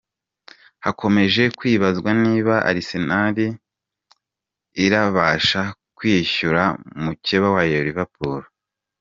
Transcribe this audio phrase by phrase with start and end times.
[0.85, 3.35] Hakomeje kwibazwa niba Arsenal
[4.85, 5.61] irabasha
[5.97, 6.63] kwishyura
[7.03, 8.41] mukeba wayo Liverpool.